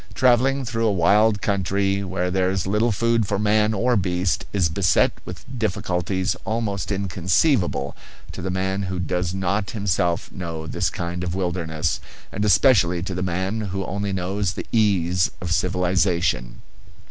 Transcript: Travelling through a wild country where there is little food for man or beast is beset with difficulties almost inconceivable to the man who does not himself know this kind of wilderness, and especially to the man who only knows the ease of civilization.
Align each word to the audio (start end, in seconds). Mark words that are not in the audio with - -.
Travelling 0.15 0.65
through 0.65 0.87
a 0.87 0.91
wild 0.91 1.43
country 1.43 2.03
where 2.03 2.31
there 2.31 2.49
is 2.49 2.65
little 2.65 2.91
food 2.91 3.27
for 3.27 3.37
man 3.37 3.71
or 3.71 3.95
beast 3.95 4.45
is 4.51 4.67
beset 4.67 5.11
with 5.25 5.45
difficulties 5.59 6.35
almost 6.43 6.91
inconceivable 6.91 7.95
to 8.31 8.41
the 8.41 8.49
man 8.49 8.81
who 8.81 8.97
does 8.97 9.35
not 9.35 9.69
himself 9.69 10.31
know 10.31 10.65
this 10.65 10.89
kind 10.89 11.23
of 11.23 11.35
wilderness, 11.35 11.99
and 12.31 12.43
especially 12.43 13.03
to 13.03 13.13
the 13.13 13.21
man 13.21 13.61
who 13.61 13.85
only 13.85 14.11
knows 14.11 14.53
the 14.53 14.65
ease 14.71 15.29
of 15.39 15.51
civilization. 15.51 16.63